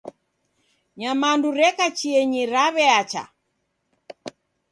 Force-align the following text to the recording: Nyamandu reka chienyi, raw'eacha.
Nyamandu 0.99 1.47
reka 1.59 1.85
chienyi, 1.97 2.41
raw'eacha. 2.53 3.23